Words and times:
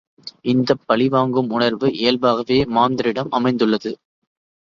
இந்தப் 0.45 0.81
பழிவாங்கும் 0.85 1.49
உணர்வு 1.49 1.87
இயல்பாகவே 1.93 2.57
மாந்தரிடம் 2.69 3.29
அமைந்துள்ளது. 3.29 3.91